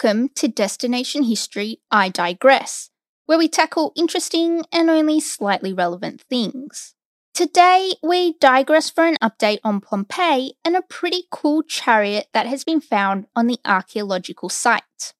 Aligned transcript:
Welcome 0.00 0.28
to 0.36 0.46
Destination 0.46 1.24
History 1.24 1.80
I 1.90 2.08
Digress, 2.08 2.90
where 3.26 3.38
we 3.38 3.48
tackle 3.48 3.92
interesting 3.96 4.62
and 4.70 4.88
only 4.88 5.18
slightly 5.18 5.72
relevant 5.72 6.20
things. 6.20 6.94
Today, 7.34 7.94
we 8.00 8.34
digress 8.38 8.90
for 8.90 9.06
an 9.06 9.16
update 9.20 9.58
on 9.64 9.80
Pompeii 9.80 10.52
and 10.64 10.76
a 10.76 10.82
pretty 10.82 11.24
cool 11.32 11.64
chariot 11.64 12.28
that 12.32 12.46
has 12.46 12.62
been 12.62 12.80
found 12.80 13.26
on 13.34 13.48
the 13.48 13.58
archaeological 13.64 14.48
site. 14.48 15.14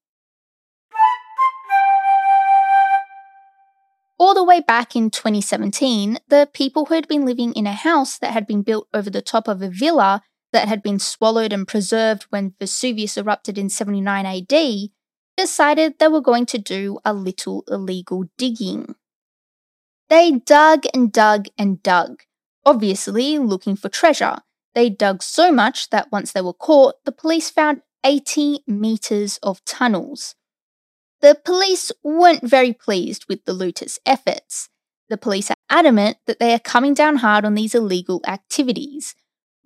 All 4.17 4.35
the 4.35 4.45
way 4.45 4.61
back 4.61 4.95
in 4.95 5.11
2017, 5.11 6.19
the 6.29 6.49
people 6.53 6.85
who 6.85 6.95
had 6.95 7.09
been 7.09 7.25
living 7.25 7.53
in 7.55 7.67
a 7.67 7.73
house 7.73 8.17
that 8.19 8.33
had 8.33 8.47
been 8.47 8.63
built 8.63 8.87
over 8.95 9.11
the 9.11 9.23
top 9.23 9.49
of 9.49 9.61
a 9.61 9.69
villa 9.69 10.23
that 10.53 10.69
had 10.69 10.83
been 10.83 10.99
swallowed 10.99 11.53
and 11.53 11.69
preserved 11.69 12.25
when 12.31 12.55
Vesuvius 12.59 13.17
erupted 13.17 13.59
in 13.59 13.69
79 13.69 14.27
AD 14.27 14.91
decided 15.37 15.99
they 15.99 16.09
were 16.09 16.21
going 16.21 16.47
to 16.47 16.59
do 16.59 16.99
a 17.05 17.13
little 17.13 17.65
illegal 17.69 18.25
digging. 18.37 18.95
They 20.09 20.33
dug 20.33 20.85
and 20.95 21.13
dug 21.13 21.47
and 21.57 21.83
dug, 21.83 22.23
obviously 22.65 23.39
looking 23.39 23.77
for 23.77 23.89
treasure. 23.89 24.39
They 24.75 24.91
dug 24.91 25.23
so 25.23 25.53
much 25.53 25.91
that 25.91 26.11
once 26.11 26.33
they 26.33 26.41
were 26.41 26.53
caught, 26.53 27.05
the 27.05 27.13
police 27.13 27.51
found 27.51 27.83
80 28.05 28.61
metres 28.67 29.39
of 29.43 29.65
tunnels. 29.65 30.35
The 31.21 31.37
police 31.45 31.91
weren't 32.03 32.43
very 32.43 32.73
pleased 32.73 33.27
with 33.29 33.45
the 33.45 33.53
looters' 33.53 33.99
efforts. 34.07 34.69
The 35.09 35.17
police 35.17 35.51
are 35.51 35.57
adamant 35.69 36.19
that 36.27 36.39
they 36.39 36.55
are 36.55 36.61
coming 36.61 36.95
down 36.95 37.17
hard 37.17 37.45
on 37.45 37.55
these 37.55 37.75
illegal 37.75 38.21
activities, 38.27 39.15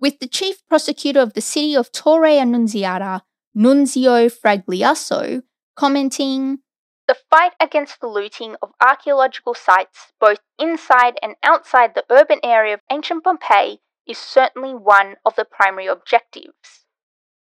with 0.03 0.19
the 0.19 0.27
chief 0.27 0.57
prosecutor 0.67 1.21
of 1.21 1.33
the 1.33 1.39
city 1.39 1.73
of 1.73 1.89
Torre 1.93 2.25
Annunziata, 2.25 3.21
Nunzio 3.55 4.29
Fragliasso, 4.29 5.43
commenting 5.77 6.59
The 7.07 7.15
fight 7.31 7.53
against 7.57 8.01
the 8.01 8.07
looting 8.07 8.57
of 8.61 8.71
archaeological 8.81 9.53
sites, 9.53 10.11
both 10.19 10.39
inside 10.59 11.17
and 11.23 11.35
outside 11.41 11.95
the 11.95 12.03
urban 12.09 12.39
area 12.43 12.73
of 12.73 12.81
ancient 12.91 13.23
Pompeii, 13.23 13.79
is 14.05 14.17
certainly 14.17 14.73
one 14.73 15.15
of 15.23 15.37
the 15.37 15.45
primary 15.45 15.87
objectives. 15.87 16.83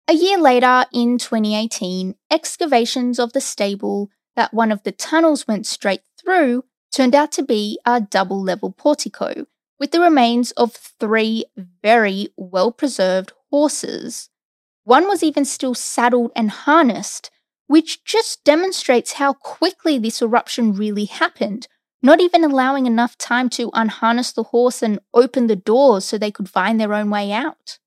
A 0.07 0.13
year 0.13 0.39
later, 0.39 0.85
in 0.91 1.19
2018, 1.19 2.15
excavations 2.31 3.19
of 3.19 3.33
the 3.33 3.41
stable 3.41 4.09
that 4.35 4.51
one 4.51 4.71
of 4.71 4.81
the 4.81 4.91
tunnels 4.91 5.47
went 5.47 5.67
straight 5.67 6.01
through 6.19 6.63
turned 6.91 7.13
out 7.13 7.31
to 7.33 7.43
be 7.43 7.77
a 7.85 8.01
double 8.01 8.41
level 8.41 8.71
portico 8.71 9.45
with 9.79 9.91
the 9.91 9.99
remains 9.99 10.51
of 10.51 10.73
three 10.73 11.45
very 11.81 12.29
well 12.35 12.71
preserved 12.71 13.33
horses. 13.49 14.29
One 14.83 15.07
was 15.07 15.23
even 15.23 15.45
still 15.45 15.75
saddled 15.75 16.31
and 16.35 16.49
harnessed, 16.49 17.29
which 17.67 18.03
just 18.03 18.43
demonstrates 18.43 19.13
how 19.13 19.33
quickly 19.33 19.99
this 19.99 20.21
eruption 20.21 20.73
really 20.73 21.05
happened, 21.05 21.67
not 22.01 22.21
even 22.21 22.43
allowing 22.43 22.85
enough 22.85 23.17
time 23.17 23.49
to 23.49 23.69
unharness 23.73 24.31
the 24.31 24.43
horse 24.43 24.81
and 24.81 24.99
open 25.13 25.47
the 25.47 25.55
doors 25.55 26.05
so 26.05 26.17
they 26.17 26.31
could 26.31 26.49
find 26.49 26.79
their 26.79 26.93
own 26.93 27.09
way 27.09 27.31
out. 27.31 27.79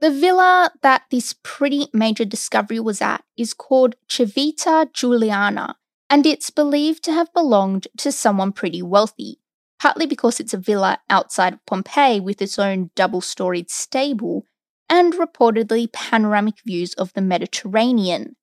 The 0.00 0.10
villa 0.10 0.72
that 0.82 1.02
this 1.12 1.36
pretty 1.44 1.86
major 1.92 2.24
discovery 2.24 2.80
was 2.80 3.00
at 3.00 3.22
is 3.36 3.54
called 3.54 3.94
Civita 4.08 4.92
Giuliana, 4.92 5.76
and 6.10 6.26
it's 6.26 6.50
believed 6.50 7.04
to 7.04 7.12
have 7.12 7.32
belonged 7.32 7.86
to 7.98 8.10
someone 8.10 8.50
pretty 8.50 8.82
wealthy, 8.82 9.38
partly 9.82 10.06
because 10.06 10.38
it's 10.38 10.54
a 10.54 10.58
villa 10.58 10.96
outside 11.10 11.52
of 11.52 11.66
Pompeii 11.66 12.20
with 12.20 12.40
its 12.40 12.56
own 12.56 12.90
double 12.94 13.20
storied 13.20 13.68
stable 13.68 14.46
and 14.88 15.14
reportedly 15.14 15.92
panoramic 15.92 16.54
views 16.64 16.94
of 16.94 17.12
the 17.14 17.20
Mediterranean. 17.20 18.36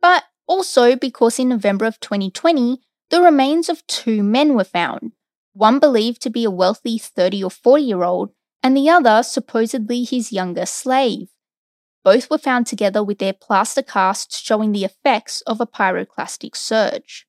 But 0.00 0.24
also 0.48 0.96
because 0.96 1.38
in 1.38 1.50
November 1.50 1.84
of 1.84 2.00
2020, 2.00 2.80
the 3.10 3.22
remains 3.22 3.68
of 3.68 3.86
two 3.86 4.24
men 4.24 4.54
were 4.54 4.64
found, 4.64 5.12
one 5.52 5.78
believed 5.78 6.20
to 6.22 6.30
be 6.30 6.42
a 6.42 6.50
wealthy 6.50 6.98
30 6.98 7.44
or 7.44 7.50
40 7.50 7.84
year 7.84 8.02
old 8.02 8.30
and 8.60 8.76
the 8.76 8.90
other 8.90 9.22
supposedly 9.22 10.02
his 10.02 10.32
younger 10.32 10.66
slave. 10.66 11.28
Both 12.02 12.28
were 12.28 12.38
found 12.38 12.66
together 12.66 13.04
with 13.04 13.20
their 13.20 13.34
plaster 13.34 13.82
casts 13.82 14.40
showing 14.40 14.72
the 14.72 14.84
effects 14.84 15.42
of 15.42 15.60
a 15.60 15.66
pyroclastic 15.66 16.56
surge. 16.56 17.28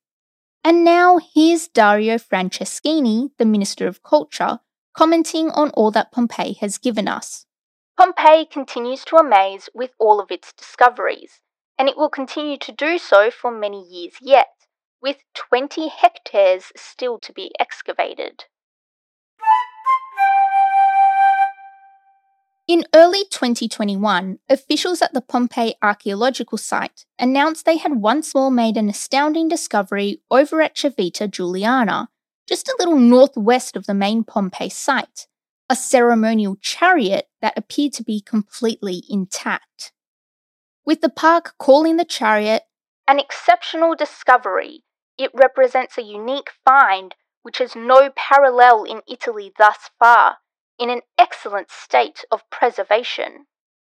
And 0.66 0.82
now 0.82 1.18
here's 1.18 1.68
Dario 1.68 2.16
Franceschini, 2.16 3.32
the 3.36 3.44
Minister 3.44 3.86
of 3.86 4.02
Culture, 4.02 4.60
commenting 4.96 5.50
on 5.50 5.68
all 5.72 5.90
that 5.90 6.10
Pompeii 6.10 6.54
has 6.54 6.78
given 6.78 7.06
us. 7.06 7.44
Pompeii 7.98 8.46
continues 8.46 9.04
to 9.04 9.16
amaze 9.16 9.68
with 9.74 9.90
all 9.98 10.20
of 10.20 10.30
its 10.30 10.54
discoveries, 10.54 11.42
and 11.78 11.86
it 11.90 11.98
will 11.98 12.08
continue 12.08 12.56
to 12.56 12.72
do 12.72 12.96
so 12.96 13.30
for 13.30 13.50
many 13.50 13.82
years 13.82 14.14
yet, 14.22 14.48
with 15.02 15.18
20 15.34 15.88
hectares 15.88 16.72
still 16.74 17.18
to 17.18 17.32
be 17.34 17.52
excavated. 17.60 18.46
In 22.66 22.86
early 22.94 23.24
2021, 23.26 24.38
officials 24.48 25.02
at 25.02 25.12
the 25.12 25.20
Pompeii 25.20 25.74
archaeological 25.82 26.56
site 26.56 27.04
announced 27.18 27.66
they 27.66 27.76
had 27.76 27.96
once 27.96 28.34
more 28.34 28.50
made 28.50 28.78
an 28.78 28.88
astounding 28.88 29.48
discovery 29.48 30.22
over 30.30 30.62
at 30.62 30.74
Civita 30.74 31.28
Giuliana, 31.28 32.08
just 32.48 32.66
a 32.68 32.76
little 32.78 32.98
northwest 32.98 33.76
of 33.76 33.84
the 33.84 33.92
main 33.92 34.24
Pompeii 34.24 34.70
site, 34.70 35.26
a 35.68 35.76
ceremonial 35.76 36.56
chariot 36.56 37.28
that 37.42 37.58
appeared 37.58 37.92
to 37.94 38.02
be 38.02 38.22
completely 38.22 39.02
intact. 39.10 39.92
With 40.86 41.02
the 41.02 41.10
park 41.10 41.56
calling 41.58 41.98
the 41.98 42.04
chariot 42.06 42.62
an 43.06 43.18
exceptional 43.18 43.94
discovery, 43.94 44.84
it 45.18 45.30
represents 45.34 45.98
a 45.98 46.02
unique 46.02 46.48
find 46.64 47.14
which 47.42 47.58
has 47.58 47.76
no 47.76 48.08
parallel 48.16 48.84
in 48.84 49.02
Italy 49.06 49.52
thus 49.58 49.90
far 49.98 50.38
in 50.78 50.90
an 50.90 51.00
excellent 51.18 51.70
state 51.70 52.24
of 52.30 52.48
preservation. 52.50 53.46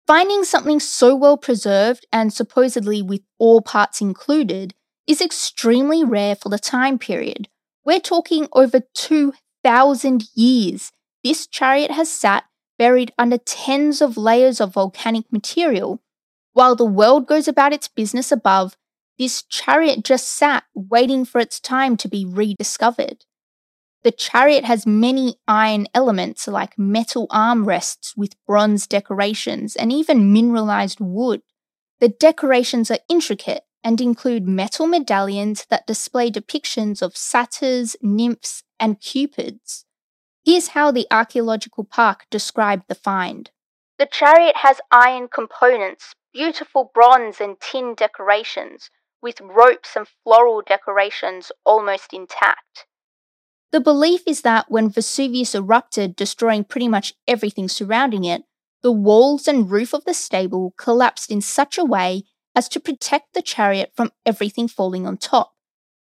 Finding 0.06 0.44
something 0.44 0.80
so 0.80 1.14
well 1.14 1.36
preserved 1.36 2.06
and 2.12 2.32
supposedly 2.32 3.02
with 3.02 3.20
all 3.38 3.60
parts 3.60 4.00
included 4.00 4.74
is 5.06 5.20
extremely 5.20 6.04
rare 6.04 6.34
for 6.34 6.48
the 6.48 6.58
time 6.58 6.98
period. 6.98 7.48
We're 7.84 8.00
talking 8.00 8.48
over 8.52 8.80
2,000 8.94 10.24
years. 10.34 10.92
This 11.22 11.46
chariot 11.46 11.90
has 11.90 12.10
sat 12.10 12.44
buried 12.78 13.12
under 13.18 13.38
tens 13.38 14.00
of 14.00 14.16
layers 14.16 14.60
of 14.60 14.74
volcanic 14.74 15.30
material. 15.32 16.00
While 16.52 16.76
the 16.76 16.84
world 16.84 17.26
goes 17.26 17.48
about 17.48 17.72
its 17.72 17.88
business 17.88 18.32
above, 18.32 18.76
this 19.18 19.42
chariot 19.42 20.04
just 20.04 20.28
sat 20.28 20.64
waiting 20.74 21.24
for 21.24 21.40
its 21.40 21.58
time 21.58 21.96
to 21.98 22.08
be 22.08 22.24
rediscovered. 22.24 23.24
The 24.08 24.12
chariot 24.12 24.64
has 24.64 24.86
many 24.86 25.36
iron 25.46 25.86
elements 25.92 26.48
like 26.48 26.78
metal 26.78 27.28
armrests 27.28 28.16
with 28.16 28.42
bronze 28.46 28.86
decorations 28.86 29.76
and 29.76 29.92
even 29.92 30.32
mineralized 30.32 30.98
wood. 30.98 31.42
The 32.00 32.08
decorations 32.08 32.90
are 32.90 33.00
intricate 33.10 33.64
and 33.84 34.00
include 34.00 34.48
metal 34.48 34.86
medallions 34.86 35.66
that 35.68 35.86
display 35.86 36.30
depictions 36.30 37.02
of 37.02 37.18
satyrs, 37.18 37.96
nymphs, 38.00 38.62
and 38.80 38.98
cupids. 38.98 39.84
Here's 40.42 40.68
how 40.68 40.90
the 40.90 41.06
archaeological 41.10 41.84
park 41.84 42.24
described 42.30 42.84
the 42.88 42.94
find. 42.94 43.50
The 43.98 44.08
chariot 44.10 44.56
has 44.56 44.80
iron 44.90 45.28
components, 45.28 46.14
beautiful 46.32 46.90
bronze 46.94 47.42
and 47.42 47.60
tin 47.60 47.94
decorations, 47.94 48.88
with 49.20 49.42
ropes 49.42 49.96
and 49.96 50.08
floral 50.24 50.62
decorations 50.62 51.52
almost 51.66 52.14
intact. 52.14 52.86
The 53.70 53.80
belief 53.80 54.22
is 54.26 54.42
that 54.42 54.70
when 54.70 54.88
Vesuvius 54.88 55.54
erupted, 55.54 56.16
destroying 56.16 56.64
pretty 56.64 56.88
much 56.88 57.14
everything 57.26 57.68
surrounding 57.68 58.24
it, 58.24 58.42
the 58.82 58.92
walls 58.92 59.46
and 59.46 59.70
roof 59.70 59.92
of 59.92 60.04
the 60.04 60.14
stable 60.14 60.72
collapsed 60.78 61.30
in 61.30 61.40
such 61.40 61.76
a 61.76 61.84
way 61.84 62.22
as 62.54 62.68
to 62.70 62.80
protect 62.80 63.34
the 63.34 63.42
chariot 63.42 63.92
from 63.94 64.10
everything 64.24 64.68
falling 64.68 65.06
on 65.06 65.16
top, 65.16 65.52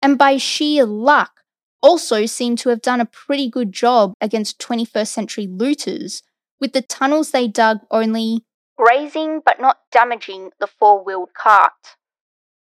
and 0.00 0.18
by 0.18 0.36
sheer 0.36 0.84
luck, 0.84 1.42
also 1.82 2.26
seemed 2.26 2.58
to 2.58 2.68
have 2.68 2.82
done 2.82 3.00
a 3.00 3.06
pretty 3.06 3.48
good 3.48 3.72
job 3.72 4.14
against 4.20 4.60
21st 4.60 5.08
century 5.08 5.46
looters, 5.46 6.22
with 6.60 6.72
the 6.72 6.82
tunnels 6.82 7.30
they 7.30 7.48
dug 7.48 7.80
only 7.90 8.44
grazing 8.76 9.40
but 9.44 9.60
not 9.60 9.78
damaging 9.90 10.50
the 10.60 10.66
four 10.66 11.04
wheeled 11.04 11.34
cart. 11.34 11.72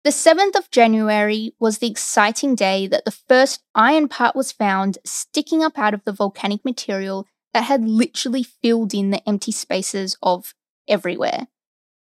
The 0.02 0.10
7th 0.10 0.56
of 0.56 0.70
January 0.70 1.54
was 1.60 1.78
the 1.78 1.90
exciting 1.90 2.54
day 2.54 2.86
that 2.86 3.04
the 3.04 3.10
first 3.10 3.62
iron 3.74 4.08
part 4.08 4.34
was 4.34 4.50
found 4.50 4.96
sticking 5.04 5.62
up 5.62 5.78
out 5.78 5.92
of 5.92 6.04
the 6.04 6.12
volcanic 6.12 6.64
material 6.64 7.26
that 7.52 7.64
had 7.64 7.84
literally 7.86 8.42
filled 8.42 8.94
in 8.94 9.10
the 9.10 9.20
empty 9.28 9.52
spaces 9.52 10.16
of 10.22 10.54
everywhere. 10.88 11.48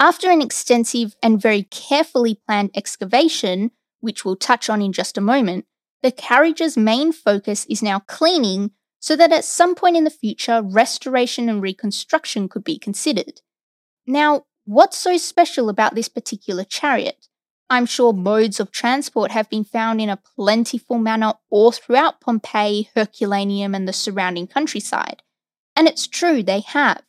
After 0.00 0.28
an 0.28 0.42
extensive 0.42 1.14
and 1.22 1.40
very 1.40 1.62
carefully 1.62 2.40
planned 2.48 2.70
excavation, 2.74 3.70
which 4.00 4.24
we'll 4.24 4.34
touch 4.34 4.68
on 4.68 4.82
in 4.82 4.92
just 4.92 5.16
a 5.16 5.20
moment, 5.20 5.64
the 6.02 6.10
carriage's 6.10 6.76
main 6.76 7.12
focus 7.12 7.64
is 7.70 7.80
now 7.80 8.00
cleaning 8.00 8.72
so 8.98 9.14
that 9.14 9.32
at 9.32 9.44
some 9.44 9.76
point 9.76 9.96
in 9.96 10.02
the 10.02 10.10
future, 10.10 10.62
restoration 10.64 11.48
and 11.48 11.62
reconstruction 11.62 12.48
could 12.48 12.64
be 12.64 12.76
considered. 12.76 13.40
Now, 14.04 14.46
what's 14.64 14.98
so 14.98 15.16
special 15.16 15.68
about 15.68 15.94
this 15.94 16.08
particular 16.08 16.64
chariot? 16.64 17.28
I'm 17.70 17.86
sure 17.86 18.12
modes 18.12 18.60
of 18.60 18.70
transport 18.70 19.30
have 19.30 19.48
been 19.48 19.64
found 19.64 20.00
in 20.00 20.08
a 20.08 20.20
plentiful 20.36 20.98
manner 20.98 21.34
all 21.50 21.72
throughout 21.72 22.20
Pompeii, 22.20 22.90
Herculaneum, 22.94 23.74
and 23.74 23.88
the 23.88 23.92
surrounding 23.92 24.46
countryside. 24.46 25.22
And 25.74 25.88
it's 25.88 26.06
true, 26.06 26.42
they 26.42 26.60
have. 26.60 27.02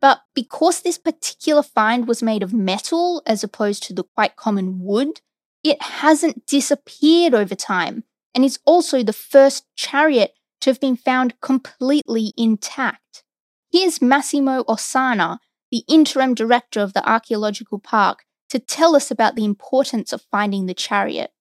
But 0.00 0.22
because 0.34 0.82
this 0.82 0.98
particular 0.98 1.62
find 1.62 2.06
was 2.06 2.22
made 2.22 2.42
of 2.42 2.52
metal 2.52 3.22
as 3.26 3.42
opposed 3.42 3.84
to 3.84 3.94
the 3.94 4.04
quite 4.04 4.36
common 4.36 4.80
wood, 4.80 5.20
it 5.62 5.80
hasn't 5.80 6.46
disappeared 6.46 7.34
over 7.34 7.54
time 7.54 8.04
and 8.34 8.44
is 8.44 8.58
also 8.64 9.02
the 9.02 9.12
first 9.12 9.64
chariot 9.76 10.34
to 10.60 10.70
have 10.70 10.80
been 10.80 10.96
found 10.96 11.40
completely 11.40 12.32
intact. 12.36 13.22
Here's 13.70 14.02
Massimo 14.02 14.64
Osanna, 14.64 15.38
the 15.70 15.84
interim 15.88 16.34
director 16.34 16.80
of 16.80 16.92
the 16.92 17.08
archaeological 17.08 17.78
park, 17.78 18.24
to 18.52 18.58
tell 18.58 18.94
us 18.94 19.10
about 19.10 19.34
the 19.34 19.46
importance 19.46 20.12
of 20.12 20.20
finding 20.30 20.66
the 20.66 20.74
chariot. 20.74 21.32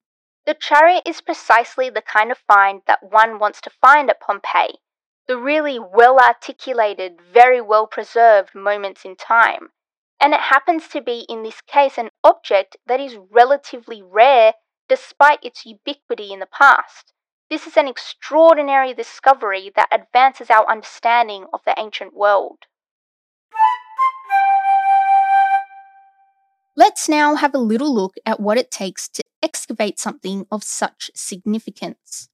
The 0.45 0.53
chariot 0.53 1.03
is 1.05 1.19
precisely 1.19 1.89
the 1.89 2.01
kind 2.01 2.31
of 2.31 2.37
find 2.37 2.83
that 2.87 3.11
one 3.11 3.37
wants 3.37 3.59
to 3.61 3.69
find 3.69 4.09
at 4.09 4.21
Pompeii, 4.21 4.75
the 5.27 5.35
really 5.35 5.77
well 5.77 6.19
articulated, 6.19 7.19
very 7.21 7.59
well 7.59 7.85
preserved 7.85 8.55
moments 8.55 9.03
in 9.03 9.17
time. 9.17 9.71
And 10.21 10.33
it 10.33 10.39
happens 10.39 10.87
to 10.87 11.01
be, 11.01 11.25
in 11.27 11.43
this 11.43 11.59
case, 11.59 11.97
an 11.97 12.11
object 12.23 12.77
that 12.87 13.01
is 13.01 13.17
relatively 13.29 14.01
rare 14.01 14.53
despite 14.87 15.43
its 15.43 15.65
ubiquity 15.65 16.31
in 16.31 16.39
the 16.39 16.45
past. 16.45 17.11
This 17.49 17.67
is 17.67 17.75
an 17.75 17.89
extraordinary 17.89 18.93
discovery 18.93 19.69
that 19.75 19.89
advances 19.91 20.49
our 20.49 20.65
understanding 20.71 21.47
of 21.51 21.59
the 21.65 21.77
ancient 21.77 22.13
world. 22.13 22.67
Let's 26.83 27.07
now 27.07 27.35
have 27.35 27.53
a 27.53 27.59
little 27.59 27.93
look 27.93 28.15
at 28.25 28.39
what 28.39 28.57
it 28.57 28.71
takes 28.71 29.07
to 29.09 29.21
excavate 29.43 29.99
something 29.99 30.47
of 30.51 30.63
such 30.63 31.11
significance. 31.13 32.27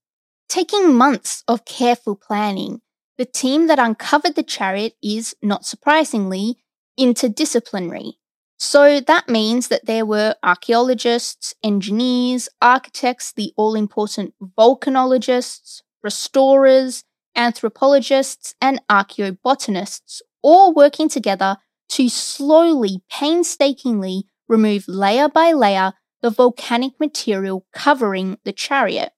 Taking 0.48 0.94
months 0.94 1.44
of 1.46 1.66
careful 1.66 2.16
planning, 2.16 2.80
the 3.18 3.26
team 3.26 3.66
that 3.66 3.78
uncovered 3.78 4.36
the 4.36 4.42
chariot 4.42 4.94
is, 5.02 5.36
not 5.42 5.66
surprisingly, 5.66 6.56
interdisciplinary. 6.98 8.14
So 8.58 9.00
that 9.00 9.28
means 9.28 9.68
that 9.68 9.84
there 9.84 10.06
were 10.06 10.34
archaeologists, 10.42 11.54
engineers, 11.62 12.48
architects, 12.62 13.34
the 13.34 13.52
all 13.54 13.74
important 13.74 14.32
volcanologists, 14.56 15.82
restorers, 16.02 17.04
anthropologists, 17.36 18.54
and 18.62 18.80
archaeobotanists 18.88 20.22
all 20.40 20.72
working 20.72 21.10
together 21.10 21.58
to 21.90 22.08
slowly, 22.08 23.02
painstakingly 23.10 24.24
remove 24.48 24.88
layer 24.88 25.28
by 25.28 25.52
layer 25.52 25.92
the 26.20 26.30
volcanic 26.30 26.98
material 26.98 27.66
covering 27.72 28.38
the 28.44 28.52
chariot. 28.52 29.12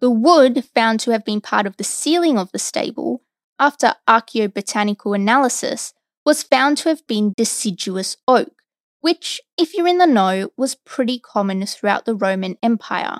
The 0.00 0.10
wood 0.10 0.64
found 0.74 1.00
to 1.00 1.10
have 1.10 1.24
been 1.24 1.40
part 1.40 1.66
of 1.66 1.76
the 1.76 1.84
ceiling 1.84 2.38
of 2.38 2.52
the 2.52 2.58
stable, 2.58 3.22
after 3.58 3.94
archaeobotanical 4.08 5.14
analysis, 5.14 5.92
was 6.24 6.42
found 6.42 6.78
to 6.78 6.88
have 6.88 7.04
been 7.06 7.32
deciduous 7.36 8.16
oak, 8.28 8.52
which, 9.00 9.40
if 9.56 9.74
you're 9.74 9.88
in 9.88 9.98
the 9.98 10.06
know, 10.06 10.50
was 10.56 10.76
pretty 10.76 11.18
common 11.18 11.66
throughout 11.66 12.04
the 12.04 12.14
Roman 12.14 12.56
Empire. 12.62 13.18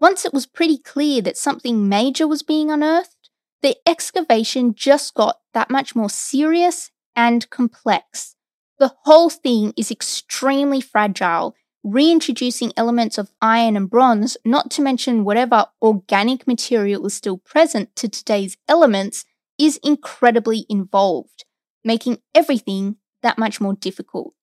Once 0.00 0.24
it 0.24 0.34
was 0.34 0.46
pretty 0.46 0.78
clear 0.78 1.22
that 1.22 1.36
something 1.36 1.88
major 1.88 2.26
was 2.26 2.42
being 2.42 2.70
unearthed, 2.70 3.30
the 3.62 3.76
excavation 3.86 4.74
just 4.74 5.14
got 5.14 5.36
that 5.54 5.70
much 5.70 5.94
more 5.94 6.10
serious 6.10 6.90
and 7.14 7.48
complex. 7.50 8.34
The 8.82 8.96
whole 9.04 9.30
thing 9.30 9.72
is 9.76 9.92
extremely 9.92 10.80
fragile, 10.80 11.54
reintroducing 11.84 12.72
elements 12.76 13.16
of 13.16 13.30
iron 13.40 13.76
and 13.76 13.88
bronze, 13.88 14.36
not 14.44 14.72
to 14.72 14.82
mention 14.82 15.22
whatever 15.22 15.66
organic 15.80 16.48
material 16.48 17.06
is 17.06 17.14
still 17.14 17.38
present 17.38 17.94
to 17.94 18.08
today's 18.08 18.56
elements, 18.68 19.24
is 19.56 19.78
incredibly 19.84 20.66
involved, 20.68 21.44
making 21.84 22.18
everything 22.34 22.96
that 23.22 23.38
much 23.38 23.60
more 23.60 23.74
difficult. 23.74 24.34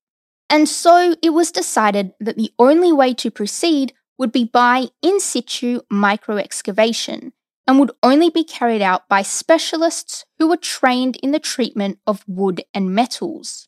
And 0.49 0.69
so 0.69 1.15
it 1.21 1.31
was 1.31 1.51
decided 1.51 2.13
that 2.21 2.37
the 2.37 2.53
only 2.57 2.93
way 2.93 3.13
to 3.15 3.29
proceed 3.29 3.91
would 4.17 4.31
be 4.31 4.45
by 4.45 4.85
in 5.01 5.19
situ 5.19 5.81
micro 5.91 6.37
excavation, 6.37 7.33
and 7.67 7.77
would 7.77 7.91
only 8.01 8.29
be 8.29 8.45
carried 8.45 8.81
out 8.81 9.09
by 9.09 9.21
specialists 9.21 10.23
who 10.37 10.47
were 10.47 10.55
trained 10.55 11.17
in 11.17 11.31
the 11.31 11.39
treatment 11.39 11.99
of 12.07 12.23
wood 12.25 12.63
and 12.73 12.95
metals. 12.95 13.65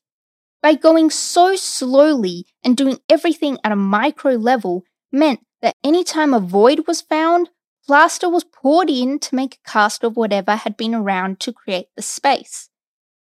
By 0.62 0.76
going 0.76 1.10
so 1.10 1.56
slowly 1.56 2.46
and 2.64 2.78
doing 2.78 3.00
everything 3.10 3.58
at 3.64 3.72
a 3.72 3.76
micro 3.76 4.34
level 4.34 4.84
meant 5.12 5.40
that 5.62 5.76
any 5.84 6.04
time 6.04 6.34
a 6.34 6.40
void 6.40 6.86
was 6.88 7.02
found, 7.02 7.50
plaster 7.86 8.30
was 8.30 8.44
poured 8.44 8.90
in 8.90 9.20
to 9.20 9.36
make 9.36 9.56
a 9.56 9.70
cast 9.70 10.04
of 10.04 10.16
whatever 10.16 10.56
had 10.56 10.78
been 10.78 10.94
around 10.94 11.40
to 11.42 11.54
create 11.54 11.88
the 11.96 12.02
space. 12.02 12.70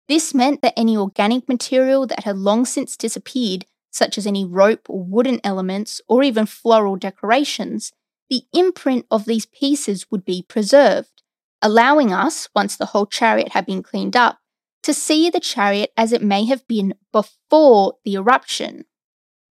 This 0.07 0.33
meant 0.33 0.61
that 0.61 0.73
any 0.77 0.95
organic 0.95 1.47
material 1.47 2.05
that 2.07 2.25
had 2.25 2.38
long 2.38 2.65
since 2.65 2.95
disappeared, 2.97 3.65
such 3.91 4.17
as 4.17 4.27
any 4.27 4.45
rope 4.45 4.88
or 4.89 5.03
wooden 5.03 5.39
elements 5.43 6.01
or 6.07 6.23
even 6.23 6.45
floral 6.45 6.95
decorations, 6.95 7.91
the 8.29 8.43
imprint 8.53 9.05
of 9.09 9.25
these 9.25 9.45
pieces 9.45 10.05
would 10.11 10.23
be 10.23 10.45
preserved, 10.47 11.21
allowing 11.61 12.13
us, 12.13 12.49
once 12.55 12.77
the 12.77 12.88
whole 12.88 13.05
chariot 13.05 13.49
had 13.49 13.65
been 13.65 13.83
cleaned 13.83 14.15
up, 14.15 14.39
to 14.83 14.93
see 14.93 15.29
the 15.29 15.39
chariot 15.39 15.91
as 15.95 16.11
it 16.11 16.21
may 16.21 16.45
have 16.45 16.67
been 16.67 16.93
before 17.11 17.95
the 18.03 18.15
eruption. 18.15 18.85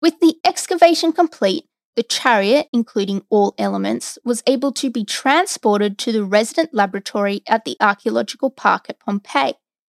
With 0.03 0.21
the 0.21 0.37
excavation 0.45 1.13
complete, 1.13 1.65
the 1.97 2.03
chariot, 2.03 2.69
including 2.73 3.23
all 3.31 3.55
elements, 3.59 4.19
was 4.25 4.43
able 4.47 4.73
to 4.73 4.91
be 4.91 5.05
transported 5.05 5.99
to 5.99 6.13
the 6.13 6.25
resident 6.25 6.73
laboratory 6.73 7.43
at 7.47 7.65
the 7.65 7.77
archaeological 7.81 8.51
park 8.51 8.87
at 8.89 9.01
Pompeii, 9.01 9.55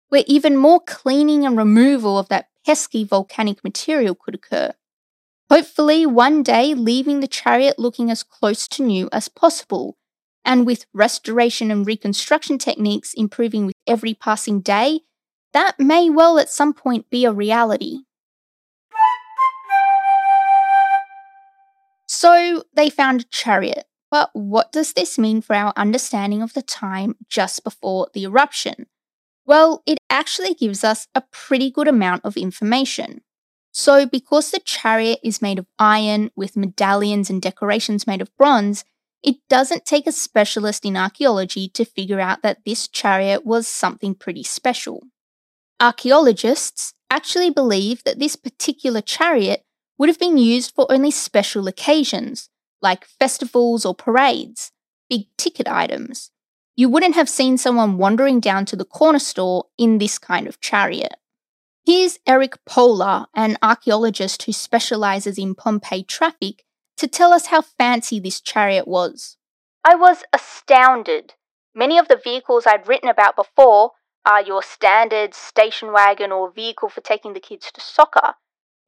where 0.09 0.25
even 0.27 0.57
more 0.57 0.81
cleaning 0.81 1.45
and 1.45 1.57
removal 1.57 2.19
of 2.19 2.29
that 2.29 2.47
pesky 2.65 3.05
volcanic 3.05 3.63
material 3.65 4.15
could 4.15 4.35
occur. 4.35 4.73
Hopefully, 5.51 6.07
one 6.07 6.43
day 6.43 6.75
leaving 6.75 7.21
the 7.21 7.27
chariot 7.27 7.79
looking 7.79 8.11
as 8.11 8.23
close 8.23 8.69
to 8.69 8.85
new 8.85 9.09
as 9.13 9.29
possible, 9.29 9.99
and 10.45 10.65
with 10.65 10.87
restoration 10.95 11.71
and 11.71 11.87
reconstruction 11.87 12.57
techniques 12.57 13.13
improving 13.15 13.67
with 13.67 13.75
every 13.87 14.15
passing 14.15 14.61
day, 14.61 15.01
that 15.53 15.79
may 15.79 16.11
well 16.11 16.39
at 16.39 16.51
some 16.51 16.73
point 16.73 17.11
be 17.11 17.25
a 17.25 17.33
reality. 17.33 18.01
So 22.07 22.65
they 22.75 22.91
found 22.91 23.21
a 23.21 23.25
chariot, 23.25 23.87
but 24.11 24.31
what 24.33 24.73
does 24.73 24.93
this 24.93 25.19
mean 25.19 25.41
for 25.41 25.55
our 25.55 25.73
understanding 25.77 26.43
of 26.43 26.55
the 26.55 26.63
time 26.63 27.17
just 27.29 27.63
before 27.65 28.09
the 28.13 28.25
eruption? 28.25 28.87
Well, 29.47 29.83
it 29.87 29.99
actually 30.11 30.55
gives 30.55 30.85
us 30.85 31.07
a 31.15 31.23
pretty 31.33 31.71
good 31.71 31.89
amount 31.89 32.25
of 32.25 32.37
information. 32.37 33.23
So, 33.73 34.05
because 34.05 34.51
the 34.51 34.59
chariot 34.59 35.21
is 35.23 35.41
made 35.41 35.61
of 35.61 35.67
iron 35.79 36.31
with 36.35 36.57
medallions 36.57 37.31
and 37.31 37.41
decorations 37.41 38.07
made 38.07 38.21
of 38.21 38.37
bronze, 38.37 38.85
it 39.23 39.37
doesn't 39.49 39.85
take 39.85 40.07
a 40.07 40.13
specialist 40.13 40.85
in 40.85 40.97
archaeology 40.97 41.69
to 41.69 41.85
figure 41.85 42.21
out 42.21 42.43
that 42.43 42.65
this 42.65 42.89
chariot 42.89 43.47
was 43.47 43.69
something 43.69 44.15
pretty 44.15 44.43
special. 44.43 45.05
Archaeologists 45.81 46.93
actually 47.11 47.49
believe 47.49 48.05
that 48.05 48.19
this 48.19 48.37
particular 48.37 49.01
chariot 49.01 49.65
would 49.97 50.11
have 50.11 50.19
been 50.19 50.37
used 50.37 50.75
for 50.75 50.87
only 50.91 51.11
special 51.11 51.67
occasions, 51.67 52.51
like 52.83 53.07
festivals 53.07 53.87
or 53.87 53.95
parades, 53.95 54.73
big 55.09 55.23
ticket 55.39 55.67
items. 55.67 56.31
You 56.77 56.91
wouldn't 56.91 57.15
have 57.15 57.31
seen 57.31 57.57
someone 57.57 57.97
wandering 57.97 58.41
down 58.41 58.67
to 58.67 58.77
the 58.77 58.85
corner 58.85 59.19
store 59.19 59.65
in 59.79 59.97
this 59.97 60.19
kind 60.19 60.47
of 60.47 60.61
chariot. 60.61 61.15
Here's 61.85 62.19
Eric 62.27 62.59
Poehler, 62.69 63.27
an 63.35 63.57
archaeologist 63.63 64.43
who 64.43 64.53
specializes 64.53 65.39
in 65.39 65.55
Pompeii 65.55 66.03
traffic, 66.03 66.65
to 66.99 67.09
tell 67.09 67.33
us 67.33 67.47
how 67.47 67.63
fancy 67.63 68.21
this 68.21 68.41
chariot 68.41 68.87
was. 68.87 69.39
I 69.83 69.95
was 69.95 70.25
astounded. 70.35 71.35
Many 71.75 71.97
of 71.97 72.09
the 72.09 72.21
vehicles 72.23 72.67
I'd 72.67 72.87
written 72.87 73.09
about 73.09 73.35
before 73.35 73.93
are 74.27 74.43
your 74.43 74.63
standard 74.63 75.35
station 75.35 75.93
wagon 75.93 76.33
or 76.33 76.51
vehicle 76.51 76.89
for 76.89 77.01
taking 77.01 77.33
the 77.33 77.41
kids 77.41 77.71
to 77.73 77.81
soccer. 77.81 78.35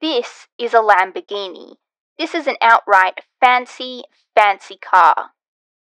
This 0.00 0.48
is 0.58 0.74
a 0.74 0.78
Lamborghini. 0.78 1.76
This 2.18 2.34
is 2.34 2.46
an 2.46 2.56
outright 2.60 3.20
fancy, 3.40 4.02
fancy 4.34 4.76
car. 4.76 5.30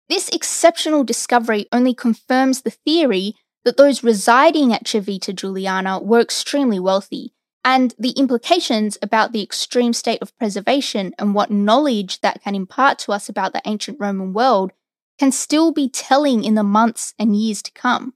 This 0.09 0.29
exceptional 0.29 1.05
discovery 1.05 1.67
only 1.73 1.95
confirms 1.95 2.63
the 2.63 2.71
theory 2.71 3.35
that 3.65 3.77
those 3.77 4.03
residing 4.03 4.73
at 4.73 4.85
Civita 4.85 5.35
Giuliana 5.35 6.03
were 6.03 6.21
extremely 6.21 6.81
wealthy, 6.81 7.33
and 7.65 7.95
the 7.99 8.11
implications 8.11 8.99
about 9.03 9.33
the 9.33 9.43
extreme 9.43 9.93
state 9.93 10.21
of 10.23 10.37
preservation 10.39 11.15
and 11.19 11.35
what 11.35 11.51
knowledge 11.51 12.21
that 12.21 12.43
can 12.43 12.55
impart 12.55 12.99
to 13.01 13.13
us 13.13 13.29
about 13.29 13.53
the 13.53 13.63
ancient 13.65 13.99
Roman 14.01 14.33
world 14.33 14.73
can 15.19 15.31
still 15.31 15.71
be 15.71 15.89
telling 15.89 16.43
in 16.43 16.55
the 16.55 16.63
months 16.63 17.15
and 17.19 17.37
years 17.37 17.63
to 17.63 17.71
come. 17.73 18.15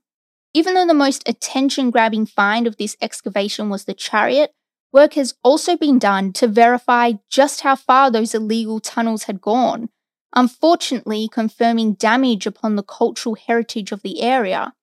Even 0.55 0.73
though 0.73 0.87
the 0.87 0.93
most 0.93 1.27
attention 1.27 1.91
grabbing 1.91 2.25
find 2.25 2.65
of 2.65 2.77
this 2.77 2.95
excavation 3.01 3.67
was 3.67 3.83
the 3.83 3.93
chariot, 3.93 4.53
work 4.93 5.15
has 5.15 5.33
also 5.43 5.75
been 5.75 5.99
done 5.99 6.31
to 6.31 6.47
verify 6.47 7.11
just 7.29 7.59
how 7.59 7.75
far 7.75 8.09
those 8.09 8.33
illegal 8.33 8.79
tunnels 8.79 9.23
had 9.23 9.41
gone, 9.41 9.89
unfortunately, 10.33 11.27
confirming 11.27 11.95
damage 11.95 12.47
upon 12.47 12.77
the 12.77 12.83
cultural 12.83 13.35
heritage 13.35 13.91
of 13.91 14.01
the 14.01 14.21
area. 14.21 14.73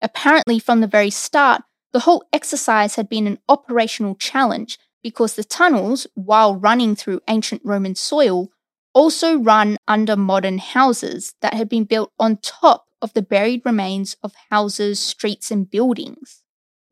Apparently, 0.00 0.60
from 0.60 0.80
the 0.80 0.86
very 0.86 1.10
start, 1.10 1.62
the 1.92 2.00
whole 2.00 2.22
exercise 2.32 2.94
had 2.94 3.08
been 3.08 3.26
an 3.26 3.40
operational 3.48 4.14
challenge 4.14 4.78
because 5.02 5.34
the 5.34 5.42
tunnels, 5.42 6.06
while 6.14 6.54
running 6.54 6.94
through 6.94 7.22
ancient 7.26 7.60
Roman 7.64 7.96
soil, 7.96 8.50
also 8.94 9.36
run 9.36 9.78
under 9.88 10.14
modern 10.14 10.58
houses 10.58 11.34
that 11.42 11.54
had 11.54 11.68
been 11.68 11.82
built 11.82 12.12
on 12.20 12.36
top 12.36 12.84
of 13.00 13.12
the 13.14 13.22
buried 13.22 13.62
remains 13.64 14.16
of 14.22 14.34
houses, 14.50 14.98
streets, 14.98 15.50
and 15.50 15.70
buildings. 15.70 16.42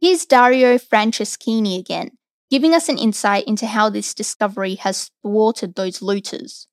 Here's 0.01 0.27
Dario 0.27 0.79
Franceschini 0.79 1.79
again, 1.79 2.19
giving 2.51 2.75
us 2.75 2.89
an 2.89 2.99
insight 2.99 3.47
into 3.47 3.67
how 3.67 3.89
this 3.91 4.15
discovery 4.15 4.75
has 4.77 5.11
thwarted 5.23 5.75
those 5.75 6.03
looters. 6.03 6.69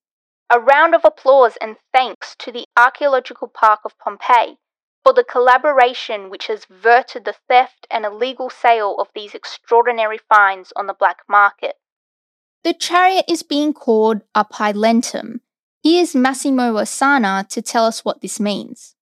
A 0.49 0.59
round 0.59 0.93
of 0.93 1.01
applause 1.03 1.57
and 1.61 1.77
thanks 1.93 2.35
to 2.39 2.51
the 2.51 2.65
Archaeological 2.77 3.47
Park 3.47 3.79
of 3.85 3.97
Pompeii 3.97 4.57
for 5.03 5.13
the 5.13 5.23
collaboration 5.23 6.29
which 6.29 6.47
has 6.47 6.65
verted 6.69 7.25
the 7.25 7.35
theft 7.47 7.87
and 7.89 8.05
illegal 8.05 8.49
sale 8.49 8.95
of 8.99 9.07
these 9.15 9.33
extraordinary 9.33 10.19
finds 10.29 10.71
on 10.75 10.87
the 10.87 10.93
black 10.93 11.19
market. 11.29 11.75
The 12.63 12.73
chariot 12.73 13.25
is 13.27 13.43
being 13.43 13.73
called 13.73 14.21
a 14.33 14.45
pilentum. 14.45 15.39
Here's 15.83 16.15
Massimo 16.15 16.75
Osanna 16.75 17.47
to 17.49 17.61
tell 17.61 17.85
us 17.85 18.05
what 18.05 18.21
this 18.21 18.39
means. 18.39 18.95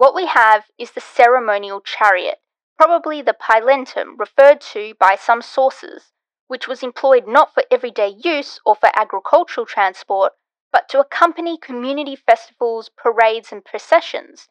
What 0.00 0.14
we 0.14 0.24
have 0.24 0.70
is 0.78 0.92
the 0.92 1.00
ceremonial 1.02 1.82
chariot, 1.82 2.40
probably 2.78 3.20
the 3.20 3.34
pilentum 3.34 4.18
referred 4.18 4.62
to 4.72 4.94
by 4.98 5.14
some 5.14 5.42
sources, 5.42 6.14
which 6.46 6.66
was 6.66 6.82
employed 6.82 7.26
not 7.28 7.52
for 7.52 7.64
everyday 7.70 8.08
use 8.08 8.60
or 8.64 8.74
for 8.74 8.88
agricultural 8.98 9.66
transport, 9.66 10.32
but 10.72 10.88
to 10.88 11.00
accompany 11.00 11.58
community 11.58 12.16
festivals, 12.16 12.88
parades, 12.96 13.52
and 13.52 13.62
processions. 13.62 14.48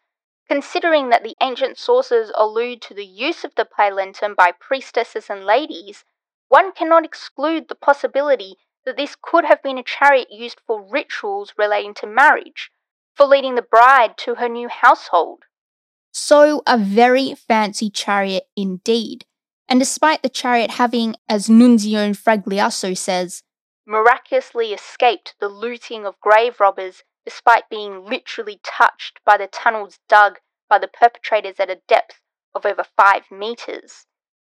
Considering 0.47 1.09
that 1.09 1.23
the 1.23 1.35
ancient 1.41 1.79
sources 1.79 2.31
allude 2.35 2.79
to 2.83 2.93
the 2.93 3.07
use 3.07 3.43
of 3.43 3.55
the 3.55 3.65
pilentum 3.65 4.35
by 4.35 4.51
priestesses 4.51 5.31
and 5.31 5.45
ladies, 5.45 6.05
one 6.49 6.71
cannot 6.71 7.03
exclude 7.03 7.69
the 7.69 7.73
possibility 7.73 8.59
that 8.85 8.97
this 8.97 9.17
could 9.19 9.45
have 9.45 9.63
been 9.63 9.79
a 9.79 9.83
chariot 9.83 10.29
used 10.29 10.61
for 10.67 10.79
rituals 10.79 11.55
relating 11.57 11.95
to 11.95 12.05
marriage, 12.05 12.71
for 13.15 13.25
leading 13.25 13.55
the 13.55 13.61
bride 13.61 14.17
to 14.17 14.35
her 14.35 14.49
new 14.49 14.67
household. 14.69 15.43
So, 16.11 16.63
a 16.65 16.77
very 16.77 17.35
fancy 17.35 17.89
chariot 17.89 18.43
indeed. 18.55 19.25
And 19.67 19.79
despite 19.79 20.23
the 20.23 20.29
chariot 20.29 20.71
having, 20.71 21.15
as 21.27 21.47
Nunzio 21.47 22.17
Fragliasso 22.17 22.97
says, 22.97 23.43
miraculously 23.85 24.73
escaped 24.73 25.35
the 25.39 25.49
looting 25.49 26.05
of 26.05 26.19
grave 26.19 26.59
robbers 26.59 27.03
despite 27.25 27.69
being 27.69 28.05
literally 28.05 28.59
touched 28.63 29.19
by 29.25 29.37
the 29.37 29.47
tunnels 29.47 29.99
dug 30.07 30.39
by 30.69 30.79
the 30.79 30.87
perpetrators 30.87 31.55
at 31.59 31.69
a 31.69 31.81
depth 31.87 32.21
of 32.55 32.65
over 32.65 32.83
five 32.97 33.23
metres. 33.31 34.05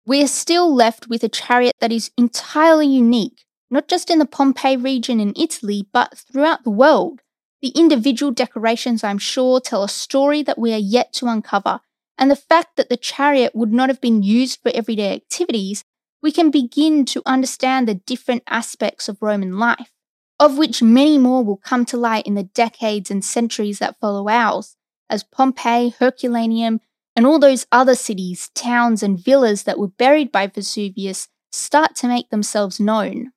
We 0.06 0.24
are 0.24 0.28
still 0.28 0.74
left 0.74 1.08
with 1.08 1.24
a 1.24 1.30
chariot 1.30 1.74
that 1.80 1.92
is 1.92 2.12
entirely 2.18 2.88
unique, 2.88 3.46
not 3.70 3.88
just 3.88 4.10
in 4.10 4.20
the 4.20 4.26
Pompeii 4.26 4.76
region 4.76 5.20
in 5.20 5.34
Italy, 5.36 5.88
but 5.94 6.18
throughout 6.18 6.64
the 6.64 6.70
world. 6.70 7.22
The 7.64 7.70
individual 7.70 8.34
decorations, 8.34 9.06
I'm 9.06 9.18
sure, 9.18 9.62
tell 9.62 9.86
a 9.86 9.90
story 9.90 10.44
that 10.44 10.60
we 10.60 10.74
are 10.74 10.78
yet 10.78 11.14
to 11.14 11.28
uncover, 11.28 11.80
and 12.18 12.30
the 12.30 12.36
fact 12.36 12.76
that 12.76 12.90
the 12.90 12.98
chariot 12.98 13.56
would 13.56 13.72
not 13.72 13.88
have 13.88 14.02
been 14.02 14.22
used 14.22 14.60
for 14.62 14.70
everyday 14.76 15.16
activities, 15.16 15.86
we 16.22 16.34
can 16.34 16.52
begin 16.52 17.06
to 17.06 17.22
understand 17.26 17.88
the 17.88 17.96
different 17.96 18.44
aspects 18.48 19.08
of 19.08 19.22
Roman 19.22 19.58
life, 19.58 19.94
of 20.42 20.58
which 20.58 20.84
many 20.84 21.18
more 21.18 21.42
will 21.42 21.56
come 21.56 21.86
to 21.86 21.96
light 21.96 22.28
in 22.28 22.36
the 22.36 22.44
decades 22.44 23.10
and 23.10 23.24
centuries 23.24 23.80
that 23.80 23.98
follow 23.98 24.28
ours, 24.28 24.76
as 25.10 25.24
Pompeii, 25.24 25.96
Herculaneum, 25.98 26.82
and 27.16 27.26
all 27.26 27.40
those 27.40 27.66
other 27.72 27.96
cities, 27.96 28.50
towns, 28.54 29.02
and 29.02 29.18
villas 29.18 29.64
that 29.64 29.80
were 29.80 29.88
buried 29.88 30.34
by 30.34 30.48
Vesuvius 30.48 31.30
start 31.54 31.96
to 31.96 32.10
make 32.10 32.30
themselves 32.30 32.78
known. 32.78 33.32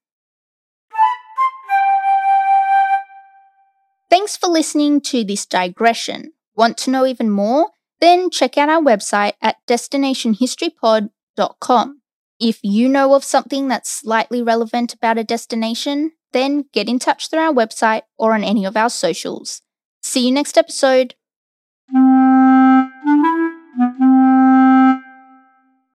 Thanks 4.08 4.36
for 4.36 4.46
listening 4.48 5.00
to 5.02 5.22
this 5.24 5.44
digression. 5.46 6.32
Want 6.54 6.76
to 6.78 6.90
know 6.90 7.04
even 7.06 7.30
more? 7.30 7.70
Then 8.00 8.30
check 8.30 8.56
out 8.56 8.68
our 8.68 8.80
website 8.80 9.32
at 9.42 9.56
destinationhistorypod.com. 9.66 12.00
If 12.38 12.60
you 12.62 12.88
know 12.88 13.14
of 13.14 13.24
something 13.24 13.66
that's 13.68 13.90
slightly 13.90 14.42
relevant 14.42 14.92
about 14.94 15.18
a 15.18 15.24
destination, 15.24 16.12
then 16.32 16.66
get 16.72 16.88
in 16.88 16.98
touch 16.98 17.30
through 17.30 17.40
our 17.40 17.52
website 17.52 18.02
or 18.18 18.32
on 18.34 18.42
any 18.44 18.64
of 18.64 18.76
our 18.76 18.90
socials. 18.90 19.62
See 20.02 20.26
you 20.26 20.32
next 20.32 20.58
episode. 20.58 21.14